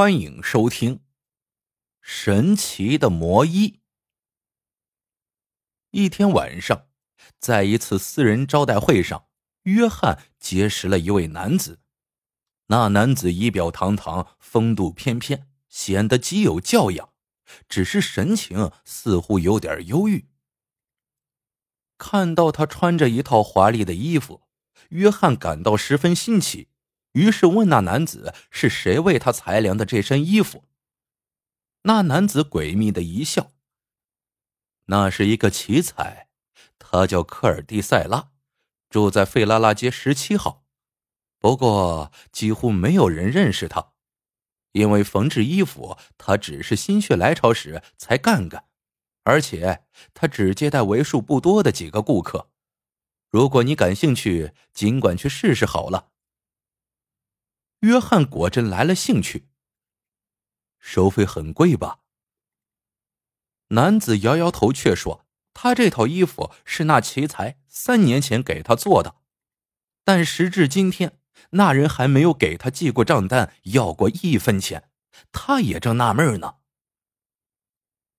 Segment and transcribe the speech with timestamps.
[0.00, 0.96] 欢迎收听
[2.00, 3.68] 《神奇的魔衣》。
[5.90, 6.86] 一天晚上，
[7.38, 9.26] 在一次私人招待会上，
[9.64, 11.80] 约翰结识了一位男子。
[12.68, 17.12] 那男子仪表堂堂，风度翩翩，显得极有教养，
[17.68, 20.30] 只是神情似乎有点忧郁。
[21.98, 24.44] 看到他穿着一套华丽的衣服，
[24.88, 26.69] 约翰感到十分新奇。
[27.12, 30.64] 于是问那男子是谁为他裁量的这身衣服。
[31.82, 33.52] 那男子诡秘的一笑。
[34.86, 36.28] 那是一个奇才，
[36.78, 38.30] 他叫科尔蒂塞拉，
[38.88, 40.64] 住在费拉拉街十七号。
[41.38, 43.92] 不过几乎没有人认识他，
[44.72, 48.64] 因为缝制衣服他只是心血来潮时才干干，
[49.22, 52.50] 而且他只接待为数不多的几个顾客。
[53.30, 56.08] 如果你感兴趣，尽管去试试好了。
[57.80, 59.48] 约翰果真来了兴趣。
[60.78, 62.00] 收费很贵吧？
[63.68, 69.16] 男子摇摇头，却说：“他这套衣服是那奇才三年前给他做的，
[70.04, 71.18] 但时至今天，
[71.50, 74.90] 那人还没有给他记过账单，要过一分钱。
[75.32, 76.56] 他也正纳闷呢。”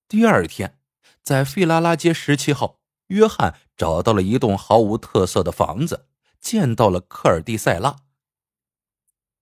[0.08, 0.80] 第二天，
[1.24, 6.08] 在费拉拉街十七号，约翰找到了一栋毫无特色的房子，
[6.40, 7.98] 见到了科尔蒂塞拉。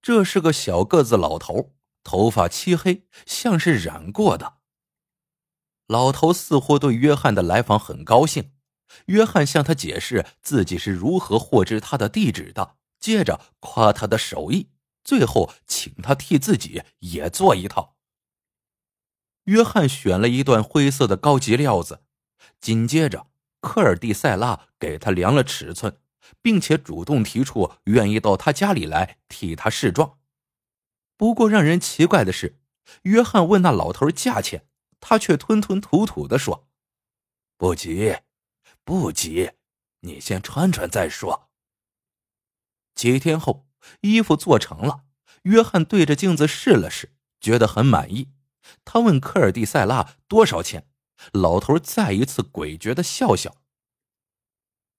[0.02, 4.60] 这是个小个子老头，头发漆黑，像是染过的。
[5.88, 8.52] 老头似乎对约翰的来访很高兴。
[9.06, 14.72] 约翰向他解释自己是如何获知他的地址的，接着夸他的手艺，
[15.04, 17.98] 最后请他替自己也做一套。
[19.44, 22.04] 约翰选了一段灰色的高级料子，
[22.60, 23.28] 紧接着
[23.60, 26.00] 科尔蒂塞拉给他量了尺寸。
[26.42, 30.20] 并且主动提出愿意到他家里来替他试装。
[31.18, 32.60] 不过让人奇怪的是，
[33.04, 34.68] 约翰问那老头价钱，
[35.00, 36.70] 他却吞吞吐吐的说
[37.58, 38.18] ：“不急，
[38.84, 39.52] 不急，
[40.02, 41.50] 你先穿穿再说。”
[42.96, 43.68] 几天后，
[44.02, 45.06] 衣服做成了，
[45.44, 48.30] 约翰对着镜子试了试，觉得很满意。
[48.86, 50.88] 他问科尔蒂塞拉多少钱，
[51.34, 53.58] 老头再一次诡谲的笑笑。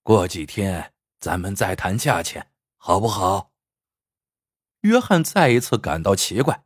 [0.03, 0.90] 过几天。
[1.21, 3.53] 咱们再谈价钱，好不好？
[4.81, 6.65] 约翰再一次感到奇怪，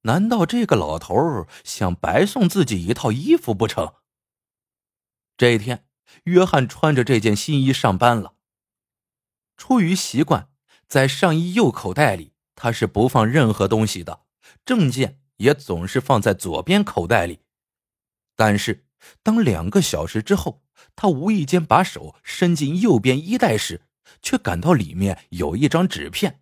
[0.00, 3.96] 难道这个老头想白送自己一套衣服不成？
[5.36, 5.86] 这一天，
[6.24, 8.36] 约翰穿着这件新衣上班了。
[9.58, 10.48] 出于习惯，
[10.88, 14.24] 在上衣右口袋里他是不放任何东西的，
[14.64, 17.40] 证件也总是放在左边口袋里。
[18.34, 18.86] 但是，
[19.22, 20.62] 当两个小时之后，
[20.94, 23.82] 他无意间把手伸进右边衣袋时，
[24.20, 26.40] 却感到里面有一张纸片。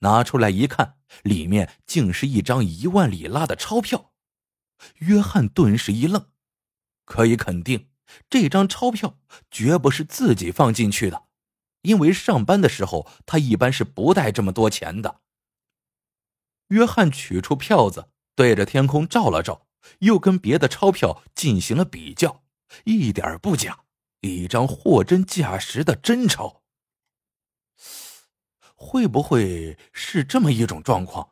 [0.00, 4.12] 拿出来一看，里面竟是一张一万里拉的钞票。
[5.00, 6.30] 约翰顿时一愣，
[7.04, 7.90] 可以肯定，
[8.30, 9.18] 这张钞票
[9.50, 11.24] 绝不是自己放进去的，
[11.82, 15.20] 因为上班的时候他一般是不带这么多钱的。
[16.68, 19.66] 约翰取出票子，对着天空照了照。
[20.00, 22.42] 又跟别的钞票进行了比较，
[22.84, 23.80] 一点不假，
[24.20, 26.62] 一张货真价实的真钞。
[28.74, 31.30] 会不会是这么一种状况？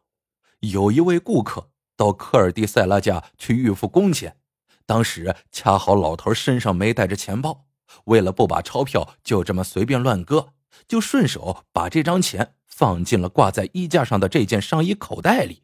[0.60, 4.36] 有一位顾客到科尔蒂塞拉家去预付工钱，
[4.84, 7.66] 当时恰好老头身上没带着钱包，
[8.04, 10.52] 为了不把钞票就这么随便乱搁，
[10.86, 15.62] 就顺手把这张钱放进了挂在衣架上的这件上衣口袋里。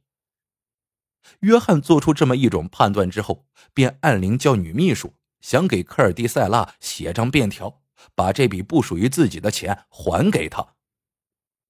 [1.40, 7.82] 约翰做出这么一种判断之后，便按铃叫女秘书，想给科尔蒂塞拉写张便条，
[8.14, 10.74] 把这笔不属于自己的钱还给他。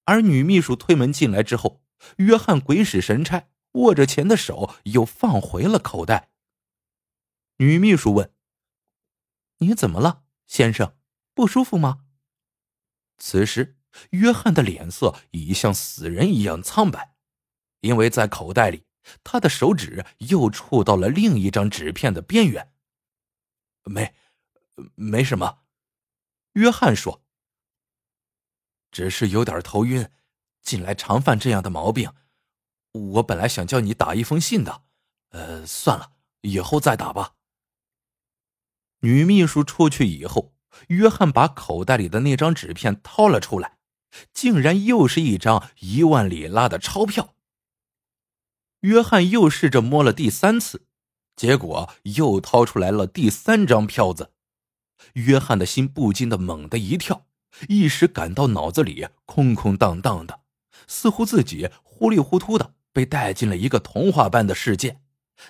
[0.05, 1.81] 而女秘书推门进来之后，
[2.17, 6.29] 约翰鬼使神差，握着钱的手又放回了口袋。
[7.57, 8.31] 女秘书问
[9.59, 10.95] ：“你怎么了，先生？
[11.33, 12.01] 不舒服吗？”
[13.17, 13.77] 此时，
[14.11, 17.15] 约翰的脸色已像死人一样苍白，
[17.79, 18.84] 因为在口袋里。
[19.23, 22.73] 他的手指又触到了另一张纸片的边缘。
[23.83, 24.15] 没，
[24.95, 25.59] 没什么。
[26.53, 27.23] 约翰说
[28.91, 30.09] ：“只是有点头晕，
[30.61, 32.11] 近来常犯这样的毛病。
[32.91, 34.83] 我本来想叫你打一封信的，
[35.29, 37.35] 呃，算了，以后再打吧。”
[39.01, 40.55] 女秘书出去以后，
[40.87, 43.77] 约翰把口袋里的那张纸片掏了出来，
[44.33, 47.34] 竟然又是一张一万里拉的钞票。
[48.85, 50.85] 约翰又试着摸了第三次，
[51.35, 54.31] 结果又掏出来了第三张票子。
[55.13, 57.25] 约翰的心不禁的猛地一跳，
[57.67, 60.41] 一时感到脑子里空空荡荡的，
[60.87, 64.99] 似乎自己糊里糊涂的被带进了一个童话般的世界，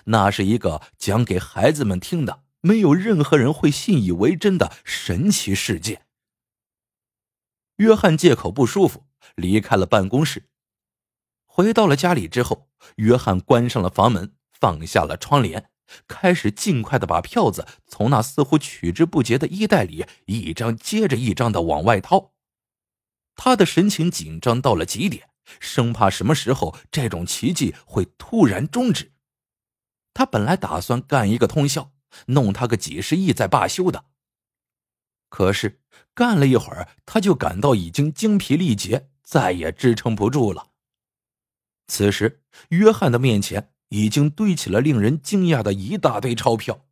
[0.04, 6.06] 那是一个讲给孩子们听的、没有任何人会信以为真的神奇世界。
[7.76, 9.04] 约翰借口不舒服
[9.34, 10.44] 离开了办公室，
[11.56, 15.70] 回到了家里之后，约翰关上了房门，放下了窗帘，
[16.06, 22.34] 开始尽快的把票子从那似乎取之不竭的衣袋里一张接着一张的往外掏。
[23.36, 29.12] 他的神情紧张到了极点，生怕什么时候这种奇迹会突然终止。
[30.12, 31.90] 他本来打算干一个通宵，
[32.26, 34.04] 弄他个几十亿再罢休的。
[35.30, 35.80] 可是
[36.12, 40.72] 干了一会儿，他就感到已经精疲力竭，再也支撑不住了。
[41.86, 46.86] 此时，约翰的面前已经堆起了令人惊讶的一大堆钞票。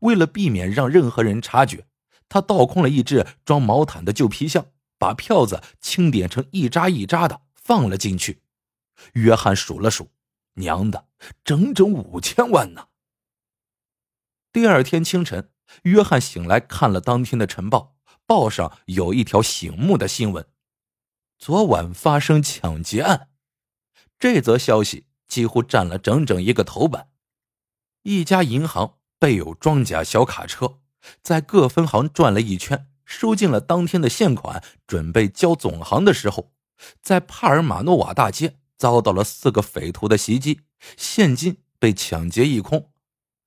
[0.00, 1.86] 为了避免让任何人察觉，
[2.28, 4.66] 他倒空了一只装毛毯的旧皮箱，
[4.98, 8.42] 把票子清点成一扎一扎的放了进去。
[9.14, 10.10] 约翰数了数，
[10.54, 11.08] 娘的，
[11.44, 12.88] 整整五千万呢！
[14.52, 15.50] 第二天清晨。
[15.84, 17.96] 约翰醒来，看了当天的晨报，
[18.26, 20.46] 报上有一条醒目的新闻：
[21.38, 23.31] 昨晚发生抢劫案。
[24.22, 27.08] 这则消息几乎占了整整一个头版。
[28.04, 30.78] 一家银行备有装甲小卡车，
[31.24, 36.52] 在各分行转了一圈，收进了当天的现款，准备交总行的时候，
[37.02, 40.60] 在帕尔马诺瓦大街遭到了四个匪徒的袭击，
[40.96, 42.92] 现金被抢劫一空。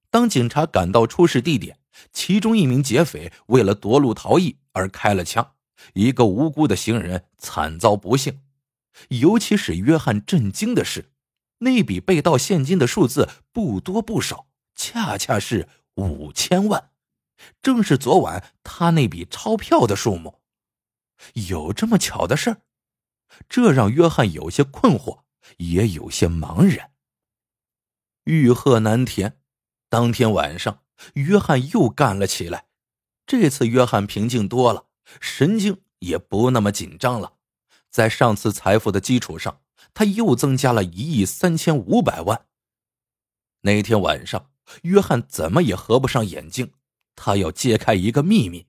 [0.09, 1.79] 当警察赶到出事地点，
[2.11, 5.53] 其中一名劫匪为了夺路逃逸而开了枪，
[5.93, 8.41] 一个无辜的行人惨遭不幸。
[9.09, 11.11] 尤其使约翰震惊的是，
[11.59, 16.91] 那笔被盗现金的数字不多不少，恰恰是五千万，
[17.61, 20.41] 正是昨晚他那笔钞票的数目。
[21.33, 22.61] 有这么巧的事儿？
[23.49, 25.23] 这让约翰有些困惑，
[25.57, 26.91] 也有些茫然。
[28.25, 29.39] 欲壑难填，
[29.89, 30.81] 当天晚上。
[31.15, 32.67] 约翰又干了起来，
[33.25, 34.85] 这次约翰平静多了，
[35.19, 37.33] 神经也不那么紧张了。
[37.95, 39.61] 在上次财富的基础上，
[39.93, 42.45] 他又增加了一亿三千五百万。
[43.61, 44.51] 那天晚上，
[44.81, 46.73] 约翰怎么也合不上眼睛，
[47.15, 48.67] 他要揭开一个秘密。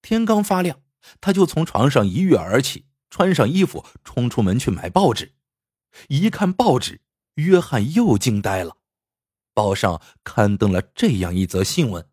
[0.00, 0.80] 天刚发亮，
[1.20, 5.34] 他就从床上一跃而起，穿上衣服，冲出门去买报纸。
[6.08, 7.02] 一看报纸，
[7.34, 8.78] 约翰又惊呆了。
[9.52, 12.08] 报上刊登了这样一则新闻：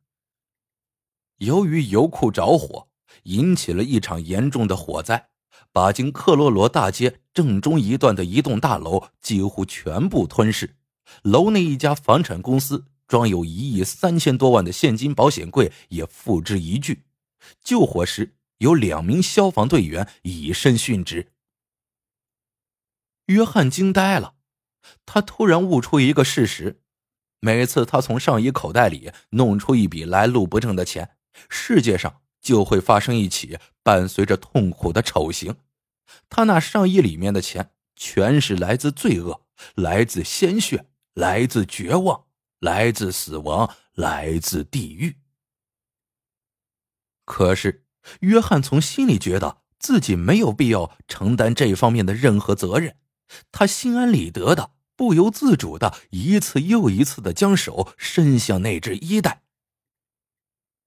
[1.38, 2.90] 由于油库着火，
[3.24, 5.30] 引起了一场严重的火灾，
[5.74, 10.78] 把经克洛罗大街正中一段的一栋大楼几乎全部吞噬。
[11.24, 17.04] 楼内一家房产公司装有一亿三千多万的现金保险柜也付之一炬。
[17.62, 21.34] 救火时有两名消防队员以身殉职。
[23.26, 24.36] 约翰惊呆了，
[25.06, 26.80] 他突然悟出一个事实。
[27.40, 31.18] 每次他从上衣口袋里弄出一笔来路不正的钱，
[31.50, 35.56] 世界上就会发生一起伴随着痛苦的丑行。
[36.30, 39.42] 他那上衣里面的钱，全是来自罪恶，
[39.74, 40.86] 来自鲜血，
[41.16, 42.26] 来自绝望，
[42.60, 45.18] 来自死亡，来自地狱。
[47.26, 47.86] 可是，
[48.20, 52.98] 约翰从心里觉得自己没有必要承担这方面的任何责任，
[53.52, 54.74] 他心安理得的。
[54.96, 59.42] 不由自主的一次又一次的将手伸向那只衣袋。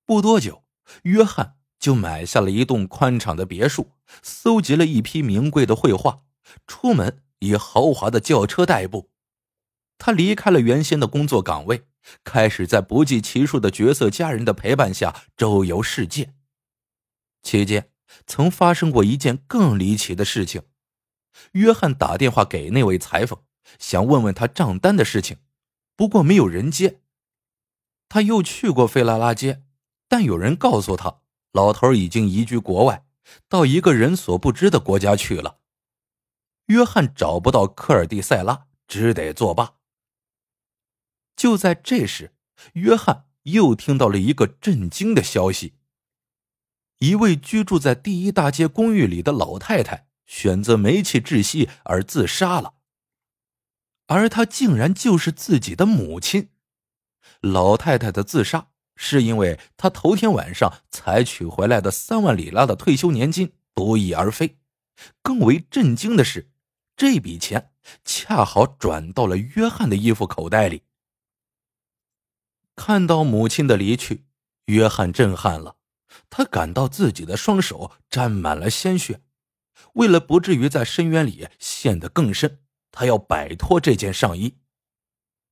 [0.06, 0.62] 不多久，
[1.02, 6.22] 约翰就买下了一栋宽敞的别墅，搜集了一批名贵的绘画，
[6.66, 9.10] 出门以豪华的轿车代步。
[9.98, 11.86] 他离开了原先的工作岗位，
[12.22, 16.34] 开始在不计其数的角色家人的陪伴下周游世界。
[17.42, 17.90] 期间，
[18.26, 20.62] 曾发生过一件更离奇的事情。
[21.52, 23.40] 约翰打电话给那位裁缝。
[23.80, 25.38] 想问问他账单的事情，
[25.96, 27.00] 不过没有人接。
[28.08, 29.64] 他又去过费拉拉街，
[30.08, 31.20] 但有人告诉他，
[31.52, 33.04] 老头已经移居国外，
[33.48, 35.58] 到一个人所不知的国家去了。
[36.66, 39.74] 约翰找不到科尔蒂塞拉，只得作罢。
[41.36, 42.34] 就在这时，
[42.74, 45.74] 约翰又听到了一个震惊的消息：
[46.98, 52.74] 一位居住在第一大街公寓里的老太太选择煤气窒息而自杀了。
[54.06, 56.50] 而她竟然就是自己的母亲。
[57.40, 64.58] 老太太的自杀是因为他头天晚上才取回来的三万里拉的退休年金不翼而飞。
[65.22, 66.50] 更为震惊的是，
[66.96, 67.70] 这笔钱
[68.04, 70.82] 恰好转到了约翰的衣服口袋里。
[72.74, 74.24] 看到母亲的离去，
[74.66, 75.76] 约翰震撼了，
[76.28, 79.20] 他感到自己的双手沾满了鲜血。
[79.94, 82.60] 为了不至于在深渊里陷得更深。
[82.98, 84.56] 他要摆脱这件上衣。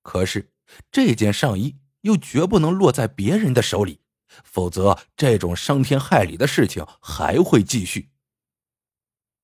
[0.03, 0.55] 可是
[0.91, 4.01] 这件上衣又绝不能落在别人的手里，
[4.43, 8.11] 否则这种伤天害理的事情还会继续。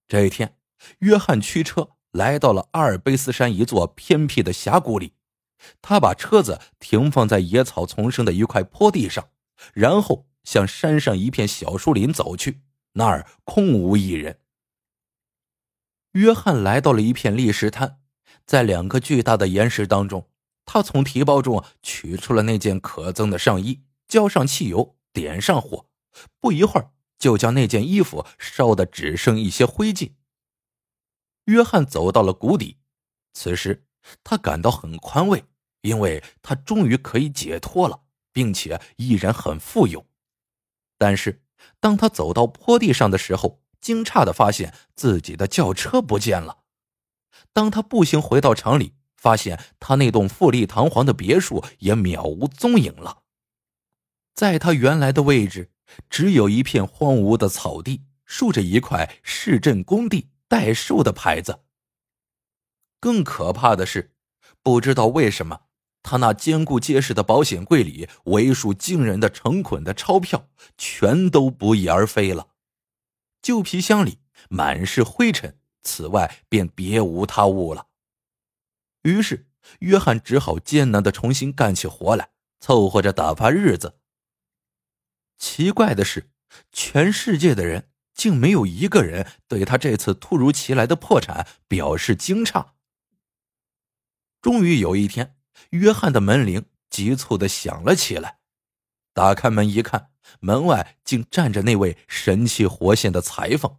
[0.08, 0.56] 这一天，
[1.00, 5.14] 约翰驱车来到了阿尔卑斯山一座偏僻的峡谷里，
[5.80, 9.30] 他把车子停放在野草丛生的一块坡地上，
[9.72, 12.62] 然后向山上一片小树林走去。
[12.94, 14.40] 那儿空无一人。
[16.12, 18.00] 约翰来到了一片砾石滩，
[18.44, 20.28] 在两个巨大的岩石当中，
[20.72, 25.88] 他从提包中取出了那件可憎的上衣，浇上汽油，点上火，
[26.38, 30.12] 不一会儿就将那件衣服烧得只剩一些灰烬。
[31.46, 32.78] 约翰走到了谷底，
[33.32, 33.84] 此时
[34.22, 35.42] 他感到很宽慰，
[35.80, 40.06] 因为他终于可以解脱了，并且依然很富有。
[40.96, 41.42] 但是。
[41.78, 46.60] 当他走到坡地上的时候，惊诧的发现自己的轿车不见了。
[47.52, 53.18] 当他步行回到厂里，发现他那栋富丽堂皇的别墅也渺无踪影了。
[54.34, 55.70] 在他原来的位置，
[56.08, 61.60] 只有一片荒芜的草地，竖着一块“市镇工地待售”的牌子。
[62.98, 64.14] 更可怕的是，
[64.62, 65.60] 不知道为什么。
[66.02, 70.48] 他那坚固结实的保险柜里，为数惊人的成捆的钞票
[70.78, 72.48] 全都不翼而飞了。
[73.42, 77.88] 旧皮箱里满是灰尘，此外便别无他物了。
[79.02, 79.48] 于是，
[79.80, 82.30] 约翰只好艰难的重新干起活来，
[82.60, 83.98] 凑合着打发日子。
[85.38, 86.30] 奇怪的是，
[86.72, 92.72] 全世界的人竟没有一个人对他这次突如其来的破产表示惊诧。
[94.40, 95.36] 终于有一天。
[95.70, 98.38] 约翰的门铃急促的响了起来，
[99.12, 103.76] 打开门一看，门外竟站着那位神气活现的裁缝。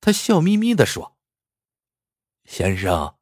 [0.00, 1.18] 他笑眯眯的说
[2.48, 3.16] ：“先生，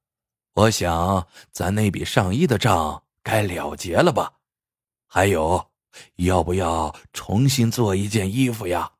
[0.54, 4.40] 我想咱那笔上衣的账该了结了吧？
[5.06, 5.70] 还有，
[6.16, 8.94] 要不要重新做一件衣服呀？”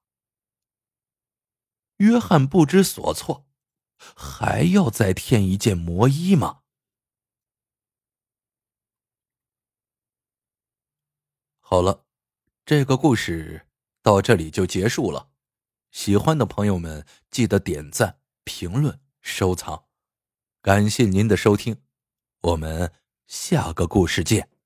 [1.98, 3.46] 约翰不知所措，
[4.16, 6.60] 还要再添一件魔衣吗？
[11.58, 12.06] 好了，
[12.64, 13.66] 这个故事
[14.02, 15.28] 到这里就结束了。
[15.90, 19.84] 喜欢的朋友们记得点赞、评论、收藏，
[20.62, 21.78] 感谢您的收听，
[22.42, 22.92] 我们
[23.26, 24.59] 下个故事见。